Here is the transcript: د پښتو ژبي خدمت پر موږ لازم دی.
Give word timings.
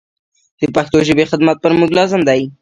د 0.59 0.63
پښتو 0.75 0.97
ژبي 1.07 1.25
خدمت 1.31 1.57
پر 1.63 1.71
موږ 1.79 1.89
لازم 1.99 2.21
دی. 2.29 2.41